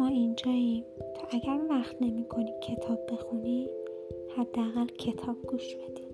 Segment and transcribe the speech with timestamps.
[0.00, 0.84] ما اینجاییم.
[1.16, 3.68] تا اگر وقت نمی کنی کتاب بخونی
[4.36, 6.09] حداقل کتاب گوش بدی.